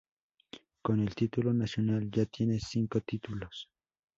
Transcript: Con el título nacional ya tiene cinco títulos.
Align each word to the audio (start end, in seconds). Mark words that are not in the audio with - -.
Con 0.81 0.99
el 0.99 1.13
título 1.13 1.53
nacional 1.53 2.09
ya 2.09 2.25
tiene 2.25 2.57
cinco 2.59 3.01
títulos. 3.01 3.69